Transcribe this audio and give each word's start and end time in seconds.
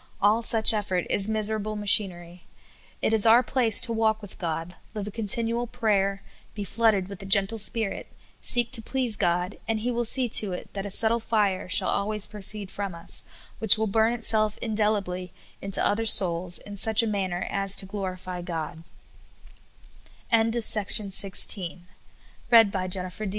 All 0.19 0.41
such 0.41 0.73
effort 0.73 1.05
is 1.11 1.27
miserable 1.29 1.75
machiner}. 1.75 2.39
It 3.03 3.13
is 3.13 3.27
our 3.27 3.43
place 3.43 3.79
to 3.81 3.93
walk 3.93 4.19
with 4.19 4.39
God, 4.39 4.73
live 4.95 5.05
a 5.05 5.11
continual 5.11 5.67
prayer, 5.67 6.23
be 6.55 6.63
flooded 6.63 7.07
with 7.07 7.19
the 7.19 7.25
gentle 7.27 7.59
Spirit, 7.59 8.07
seek 8.41 8.71
to 8.71 8.81
please 8.81 9.15
God, 9.15 9.59
and 9.67 9.81
He 9.81 9.91
will 9.91 10.03
see 10.03 10.27
to 10.29 10.53
it 10.53 10.73
that 10.73 10.87
a 10.87 10.89
subtle 10.89 11.19
fire 11.19 11.69
shall 11.69 11.91
al 11.91 12.07
ways 12.07 12.25
proceed 12.25 12.71
from 12.71 12.95
us, 12.95 13.25
which 13.59 13.77
will 13.77 13.85
burn 13.85 14.11
itself 14.13 14.57
indelibly 14.57 15.31
into 15.61 15.85
other 15.85 16.07
souls 16.07 16.57
in 16.57 16.77
such 16.77 17.03
a 17.03 17.05
manner 17.05 17.43
as 17.47 17.75
t 17.75 17.87